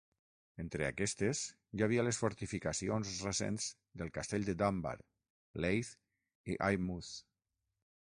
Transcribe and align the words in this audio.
Entre 0.61 0.85
aquestes 0.85 1.41
hi 1.79 1.83
havia 1.87 2.05
les 2.07 2.21
fortificacions 2.23 3.13
recents 3.27 3.69
del 4.03 4.11
castell 4.19 4.51
de 4.51 4.59
Dunbar, 4.65 4.97
Leith 5.67 5.97
i 6.55 6.61
Eyemouth. 6.71 7.17